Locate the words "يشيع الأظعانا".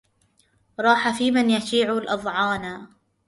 1.49-2.89